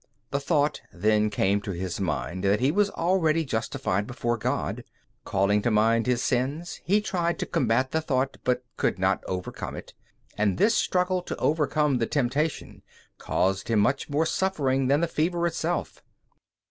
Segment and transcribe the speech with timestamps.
[0.31, 4.83] The thought then came to his mind that he was already justified before God.
[5.25, 9.75] Calling to mind his sins, he tried to combat the thought, but could not overcome
[9.75, 9.93] it,
[10.35, 12.81] and this struggle to overcome the temptation
[13.19, 16.01] caused him much more suffering than the fever itself.